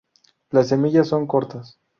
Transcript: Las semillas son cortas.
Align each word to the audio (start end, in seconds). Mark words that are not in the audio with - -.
Las 0.49 0.69
semillas 0.69 1.09
son 1.09 1.27
cortas. 1.27 1.77